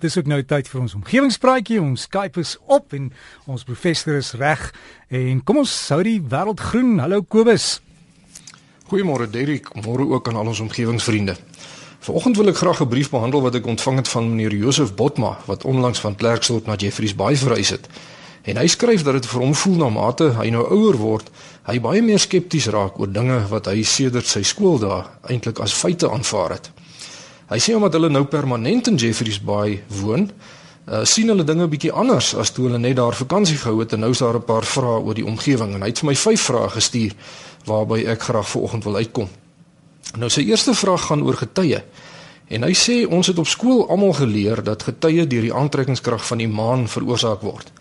[0.00, 1.76] Dis ook nou tyd vir ons omgewingspraatjie.
[1.82, 3.10] Ons Skype is op en
[3.44, 4.62] ons professor is reg.
[5.12, 6.94] En kom ons hou die wêreld groen.
[7.02, 7.82] Hallo Kobus.
[8.88, 11.36] Goeiemôre Derrick, môre ook aan al ons omgewingsvriende.
[12.00, 15.36] Vanoggend wil ek graag 'n brief behandel wat ek ontvang het van meneer Josef Botma
[15.44, 17.88] wat onlangs van Klerksdorp na Jeffreys Bay verhuis het.
[18.42, 21.30] En hy skryf dat dit vir hom voel na mate hy nou ouer word,
[21.62, 26.10] hy baie meer skepties raak oor dinge wat hy sedert sy skooldae eintlik as feite
[26.10, 26.70] aanvaar het.
[27.50, 30.28] Hy sê omdat hulle nou permanent in Jeffreys Bay woon,
[30.86, 34.04] uh, sien hulle dinge bietjie anders as toe hulle net daar vakansie gehou het en
[34.04, 36.40] nou is daar 'n paar vrae oor die omgewing en hy het vir my vyf
[36.40, 37.12] vrae gestuur
[37.66, 39.28] waarby ek graag vanoggend wil uitkom.
[40.18, 41.82] Nou sy eerste vraag gaan oor getye.
[42.50, 46.38] En hy sê ons het op skool almal geleer dat getye deur die aantrekkingskrag van
[46.38, 47.72] die maan veroorsaak word.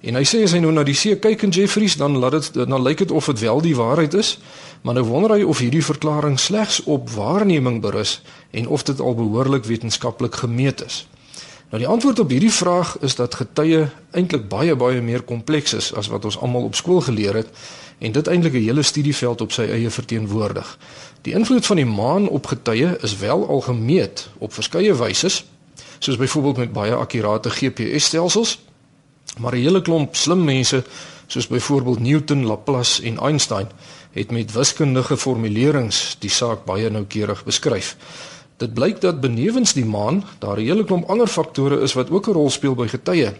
[0.00, 2.54] En hy sê as hy nou na die see kyk in Jeffreys dan laat dit
[2.64, 4.38] dan lyk dit of dit wel die waarheid is,
[4.80, 8.22] maar nou wonder hy of hierdie verklaring slegs op waarneming berus
[8.56, 11.04] en of dit al behoorlik wetenskaplik gemeet is.
[11.70, 15.92] Nou die antwoord op hierdie vraag is dat getye eintlik baie baie meer kompleks is
[15.94, 17.52] as wat ons almal op skool geleer het
[18.00, 20.78] en dit eintlik 'n hele studieveld op sy eie verteenwoordig.
[21.22, 25.28] Die invloed van die maan op getye is wel al gemeet op verskeie wyse,
[25.98, 28.58] soos byvoorbeeld met baie akkurate GPS-stelsels
[29.38, 30.84] Maar 'n hele klomp slim mense
[31.26, 33.68] soos byvoorbeeld Newton, Laplace en Einstein
[34.10, 37.96] het met wiskundige formulerings die saak baie noukeurig beskryf.
[38.56, 42.26] Dit blyk dat benewens die maan daar 'n hele klomp ander faktore is wat ook
[42.26, 43.34] 'n rol speel by getye.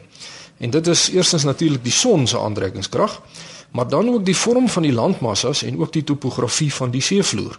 [0.58, 3.22] En dit is eerstens natuurlik die son se aantrekkingskrag,
[3.70, 7.58] maar dan ook die vorm van die landmassas en ook die topografie van die seevloer.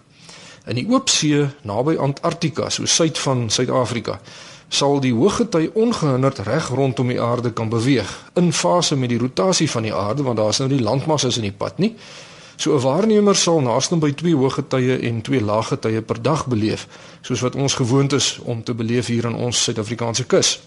[0.65, 4.19] In die oop see naby Antarktika, so suid van Suid-Afrika,
[4.71, 9.67] sal die hoëgety ongehinderd reg rondom die aarde kan beweeg in fase met die rotasie
[9.69, 11.95] van die aarde want daar's nou nie landmassas in die pad nie.
[12.55, 16.87] So 'n waarnemer sal naaste by twee hoëgetye en twee laaggetye per dag beleef,
[17.21, 20.59] soos wat ons gewoond is om te beleef hier in ons Suid-Afrikaanse kus.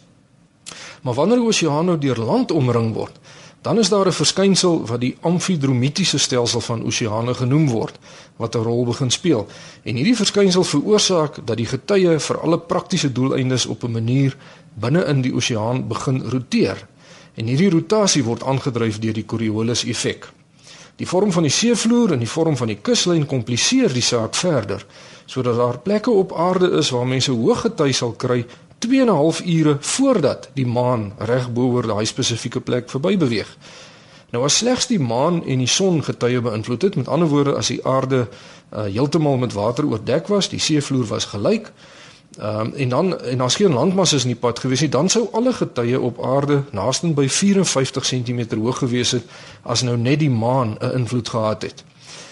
[1.02, 3.18] Maar wanneer die oseaan nou deur land omring word,
[3.64, 7.98] Dan is daar 'n verskynsel wat die amfidromitiese stelsel van oseane genoem word
[8.36, 9.46] wat 'n rol begin speel.
[9.82, 14.36] En hierdie verskynsel veroorsaak dat die getye vir alle praktiese doeleindes op 'n manier
[14.74, 16.86] binne in die oseaan begin roteer.
[17.34, 20.32] En hierdie rotasie word aangedryf deur die Coriolis effek.
[20.96, 24.86] Die vorm van die seevloer en die vorm van die kuslyn kompliseer die saak verder
[25.26, 28.46] sodat daar plekke op aarde is waar mense hoë gety sal kry
[28.84, 33.16] 2 en 'n half ure voordat die maan reg bo oor daai spesifieke plek verby
[33.16, 33.56] beweeg.
[34.30, 37.70] Nou as slegs die maan en die son getye beïnvloed het, met ander woorde as
[37.70, 41.72] die aarde uh, heeltemal met water oordek was, die seevloer was gelyk,
[42.38, 45.28] ehm um, en dan en daar's geen landmasse in die pad gewees nie, dan sou
[45.32, 49.22] alle getye op aarde naaste by 54 cm hoog gewees het
[49.62, 51.84] as nou net die maan 'n invloed gehad het.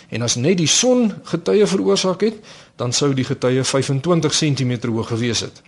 [0.08, 2.34] En as net die son getye veroorsaak het,
[2.76, 5.62] dan sou die getye 25 cm hoog gewees het.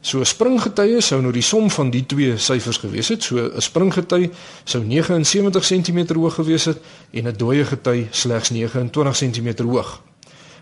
[0.00, 3.22] So 'n springgetye sou nou die som van die twee syfers gewees het.
[3.22, 4.30] So 'n springgety
[4.64, 6.78] sou 79 cm hoog gewees het
[7.10, 10.02] en 'n dooie gety slegs 29 cm hoog.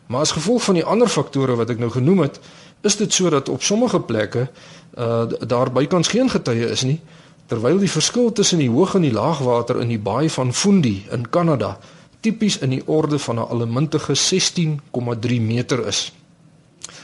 [0.06, 2.40] Maar as gevolg van die ander faktore wat ek nou genoem het,
[2.82, 4.50] is dit sodat op sommige plekke
[4.98, 7.00] uh daar bykans geen getye is nie,
[7.46, 11.30] terwyl die verskil tussen die hoog en die laagwater in die baai van Fundy in
[11.30, 11.78] Kanada
[12.20, 16.12] tipies in die orde van 'n allemintige 16,3 meter is.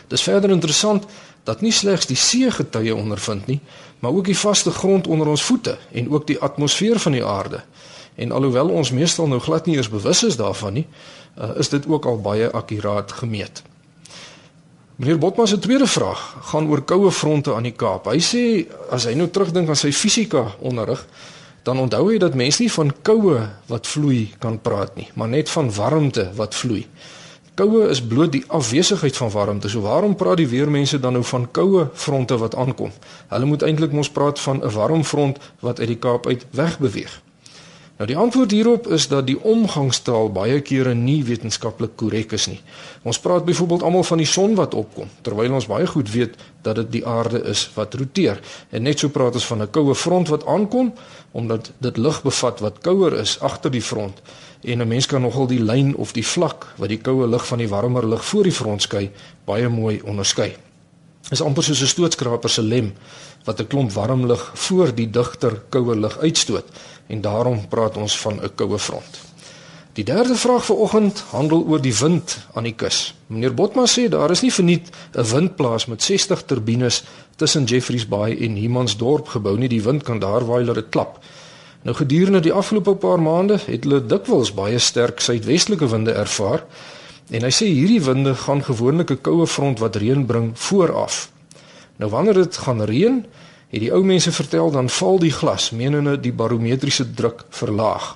[0.08, 1.04] Dis verder interessant
[1.44, 3.60] dat nie slegs die see getye ondervind nie,
[4.00, 7.60] maar ook die vaste grond onder ons voete en ook die atmosfeer van die aarde.
[8.14, 10.86] En alhoewel ons meestal nou glad nie eens bewus is daarvan nie,
[11.38, 13.62] uh, is dit ook al baie akkuraat gemeet.
[14.96, 18.06] Meneer Botman se tweede vraag gaan oor koue fronte aan die Kaap.
[18.06, 18.42] Hy sê
[18.94, 21.02] as hy nou terugdink aan sy fisika onderrig,
[21.66, 25.50] dan onthou hy dat mense nie van koue wat vloei kan praat nie, maar net
[25.50, 26.84] van warmte wat vloei.
[27.54, 29.68] Koue is bloot die afwesigheid van warmte.
[29.68, 32.90] So waarom praat die weermense dan nou van koue fronte wat aankom?
[33.30, 37.20] Hulle moet eintlik mos praat van 'n warm front wat uit die Kaap uit wegbeweeg.
[37.94, 42.58] Nou die antwoord hierop is dat die omgangstaal baie kere nie wetenskaplik korrek is nie.
[43.06, 46.34] Ons praat byvoorbeeld almal van die son wat opkom, terwyl ons baie goed weet
[46.66, 48.40] dat dit die aarde is wat roteer.
[48.74, 50.92] En net so praat ons van 'n koue front wat aankom
[51.30, 54.22] omdat dit lug bevat wat kouer is agter die front
[54.64, 57.58] en 'n mens kan nogal die lyn of die vlak wat die koue lug van
[57.58, 59.10] die warmer lug voor die front skei
[59.44, 60.56] baie mooi onderskei.
[61.30, 62.92] Is amper soos 'n stootskraper se lem
[63.44, 66.64] wat 'n klomp warm lug voor die digter koue lug uitstoot
[67.06, 69.20] en daarom praat ons van 'n koue front.
[69.94, 73.14] Die derde vraag vir oggend handel oor die wind aan die kus.
[73.26, 77.04] Meneer Botma sê daar is nie verniet 'n windplaas met 60 turbines
[77.36, 79.68] tussen Jeffreys Bay en Humansdorp gebou nie.
[79.68, 81.18] Die wind kan daar waai dat dit klap.
[81.82, 86.64] Nou gedurende die afgelope paar maande het hulle dikwels baie sterk suidwestelike winde ervaar.
[87.30, 91.30] En hy sê hierdie winde gaan gewoonlik 'n koue front wat reën bring vooraf.
[91.96, 93.26] Nou wanneer dit gaan reën,
[93.74, 98.12] Het die ou mense vertel dan val die glas, menende die barometriese druk verlaag.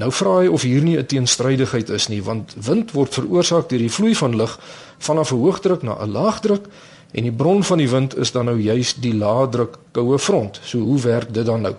[0.00, 3.78] Nou vra hy of hier nie 'n teenstrydigheid is nie, want wind word veroorsaak deur
[3.78, 4.58] die vloei van lug
[4.98, 6.64] vanaf 'n hoëdruk na 'n laagdruk
[7.12, 10.60] en die bron van die wind is dan nou juis die laagdruk koue front.
[10.64, 11.74] So hoe werk dit dan nou?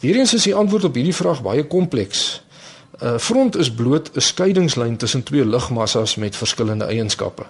[0.00, 2.42] Weerens is die antwoord op hierdie vraag baie kompleks.
[3.00, 7.42] 'n Front is bloot 'n skeidingslyn tussen twee lugmassas met verskillende eienskappe.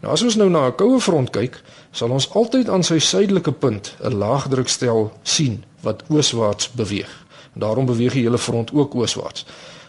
[0.00, 3.52] Nou as ons nou na 'n koue front kyk, sal ons altyd aan sy suidelike
[3.52, 7.24] punt 'n laagdrukstel sien wat ooswaarts beweeg.
[7.52, 9.44] Daarom beweeg die hele front ook ooswaarts.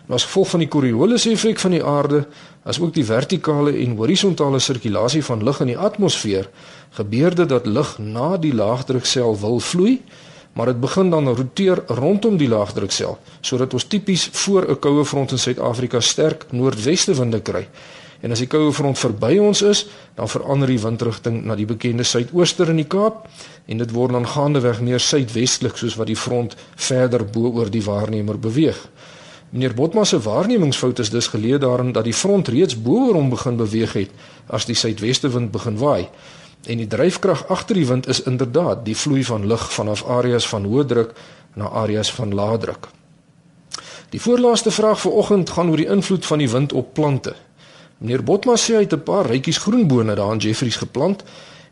[0.05, 2.27] Nou as gevolg van die Coriolis effek van die aarde,
[2.63, 6.50] as ook die vertikale en horisontale sirkulasie van lug in die atmosfeer,
[6.89, 10.01] gebeur dit dat lug na die laagdruksel wil vloei,
[10.53, 15.31] maar dit begin dan roteer rondom die laagdruksel, sodat ons tipies voor 'n koue front
[15.31, 17.67] in Suid-Afrika sterk noordweste winde kry.
[18.23, 19.85] En as die koue front verby ons is,
[20.15, 23.27] dan verander die windrigting na die bekende suidooster in die Kaap
[23.65, 27.83] en dit word dan gaandeweg meer suidwestelik soos wat die front verder bo oor die
[27.83, 28.79] waarnemer beweeg.
[29.50, 33.29] Meneer Botma se waarnemingsfout is dus geleë daarin dat die front reeds bo oor hom
[33.29, 34.09] begin beweeg het
[34.47, 36.07] as die suidweste wind begin waai.
[36.63, 40.63] En die dryfkrag agter die wind is inderdaad die vloei van lug vanaf areas van
[40.65, 41.15] hoë druk
[41.60, 42.88] na areas van lae druk.
[44.10, 47.33] Die voorlaaste vraag vir oggend gaan oor die invloed van die wind op plante.
[47.98, 51.24] Meneer Botma sê hy het 'n paar rytjies groenbone daar in Jeffreys geplant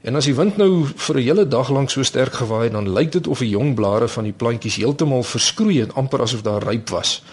[0.02, 2.94] en as die wind nou vir 'n hele dag lank so sterk gewaai het, dan
[2.94, 6.64] lyk dit of die jong blare van die plantjies heeltemal verskroei en amper asof daar
[6.64, 7.24] ryp was.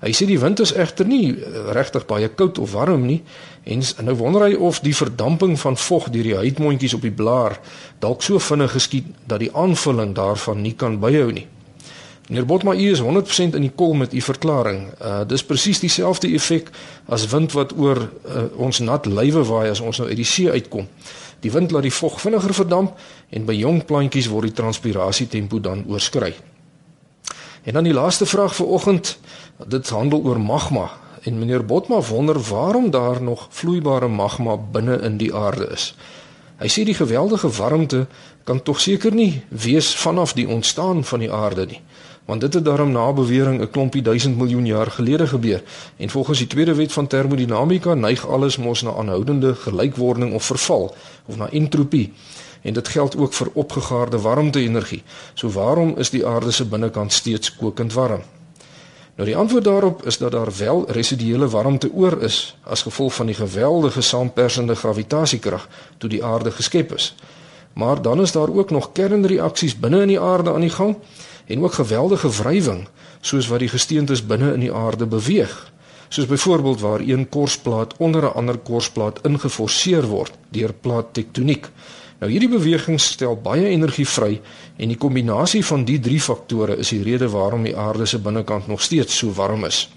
[0.00, 3.22] Hy sê die wind is egter nie eh, regtig baie koud of warm nie
[3.64, 7.56] en nou wonder hy of die verdamping van vog deur die huidmondjies op die blaar
[8.04, 11.46] dalk so vinnig geskied dat die aanvulling daarvan nie kan byhou nie.
[12.28, 14.88] Meneer Botma, u is 100% in die kol met u verklaring.
[14.98, 16.72] Uh dis presies dieselfde effek
[17.06, 20.50] as wind wat oor uh, ons nat lywe waai as ons nou uit die see
[20.50, 20.88] uitkom.
[21.40, 22.98] Die wind laat die vog vinniger verdamp
[23.30, 26.34] en by jong plantjies word die transpirasie tempo dan oorskry.
[27.66, 29.16] En dan die laaste vraag vir oggend,
[29.66, 30.90] dit handel oor magma.
[31.26, 35.94] En meneer Botma wonder waarom daar nog vloeibare magma binne in die aarde is.
[36.62, 38.06] Hy sê die geweldige warmte
[38.46, 41.82] kan tog seker nie wees vanaf die ontstaan van die aarde nie
[42.26, 45.62] want dit het daarom na bewering 'n klompie duisend miljoen jaar gelede gebeur
[45.96, 50.94] en volgens die tweede wet van termodinamika neig alles mos na aanhoudende gelykwording of verval
[51.26, 52.12] of na entropie
[52.66, 55.02] en dit geld ook vir opgegaarde warmte-energie.
[55.34, 58.22] So waarom is die aarde se binnekant steeds kokend warm?
[59.16, 63.30] Nou die antwoord daarop is dat daar wel residuele warmte oor is as gevolg van
[63.30, 65.68] die geweldige saampersende gravitasiekrag
[65.98, 67.14] toe die aarde geskep is.
[67.72, 70.96] Maar dan is daar ook nog kernreaksies binne in die aarde aan die gang
[71.46, 72.88] en ook geweldige wrywing
[73.20, 75.72] soos wat die gesteentes binne in die aarde beweeg
[76.08, 81.68] soos byvoorbeeld waar een korsplaat onder 'n ander korsplaat ingeforseer word deur plaattektoniek
[82.18, 84.40] nou hierdie beweging stel baie energie vry
[84.76, 88.66] en die kombinasie van die drie faktore is die rede waarom die aarde se binnekant
[88.66, 89.88] nog steeds so warm is.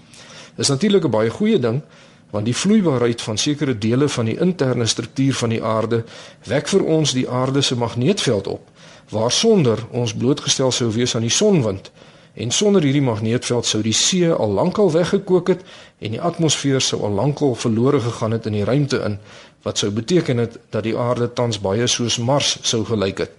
[0.56, 1.82] Dis natuurlik 'n baie goeie ding
[2.30, 6.04] want die vloeibaarheid van sekere dele van die interne struktuur van die aarde
[6.46, 8.68] wek vir ons die aarde se magneetveld op
[9.10, 11.90] waarsonder ons blootgestel sou wees aan die sonwind
[12.34, 15.62] en sonder hierdie magneetveld sou die see al lankal weggekook het
[15.98, 19.18] en die atmosfeer sou al lankal verlore gegaan het in die ruimte in
[19.62, 23.32] wat sou beteken het dat die aarde tans baie soos Mars sou gelyk het.